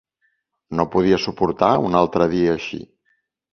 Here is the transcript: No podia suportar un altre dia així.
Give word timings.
No 0.79 0.85
podia 0.95 1.19
suportar 1.27 1.71
un 1.91 2.01
altre 2.01 2.29
dia 2.35 2.51
així. 2.57 2.83